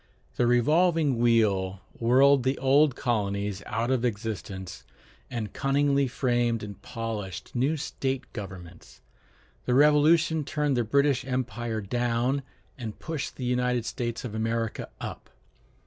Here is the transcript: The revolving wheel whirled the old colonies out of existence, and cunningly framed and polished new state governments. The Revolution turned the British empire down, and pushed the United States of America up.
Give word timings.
The 0.35 0.47
revolving 0.47 1.19
wheel 1.19 1.81
whirled 1.99 2.41
the 2.41 2.57
old 2.57 2.95
colonies 2.95 3.61
out 3.67 3.91
of 3.91 4.03
existence, 4.03 4.83
and 5.29 5.53
cunningly 5.53 6.07
framed 6.07 6.63
and 6.63 6.81
polished 6.81 7.51
new 7.53 7.77
state 7.77 8.23
governments. 8.33 9.01
The 9.65 9.75
Revolution 9.75 10.43
turned 10.43 10.75
the 10.75 10.83
British 10.83 11.23
empire 11.23 11.81
down, 11.81 12.41
and 12.79 12.97
pushed 12.97 13.35
the 13.35 13.45
United 13.45 13.85
States 13.85 14.25
of 14.25 14.33
America 14.33 14.89
up. 14.99 15.29